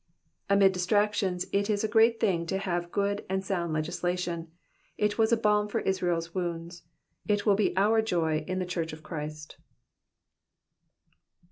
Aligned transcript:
'*^ 0.01 0.03
Amid 0.49 0.71
dis 0.71 0.87
tractions 0.87 1.45
it 1.53 1.69
is 1.69 1.83
a 1.83 1.87
great 1.87 2.19
thing 2.19 2.47
to 2.47 2.57
have 2.57 2.91
good 2.91 3.23
and 3.29 3.45
sound 3.45 3.71
legislation, 3.71 4.49
it 4.97 5.19
was 5.19 5.31
a 5.31 5.37
balm 5.37 5.67
for 5.67 5.81
Israel's 5.81 6.33
wounds, 6.33 6.81
it 7.27 7.45
is 7.47 7.73
our 7.77 8.01
joy 8.01 8.39
in 8.47 8.57
the 8.57 8.65
church 8.65 8.93
of 8.93 9.03
Christ. 9.03 9.57